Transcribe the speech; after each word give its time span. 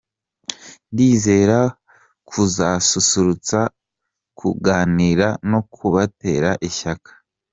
Ndizera 0.91 1.59
kuzasusurutsa, 2.29 3.59
kuganira 4.39 5.27
no 5.51 5.59
kubatera 5.73 6.49
ishyaka!”. 6.69 7.11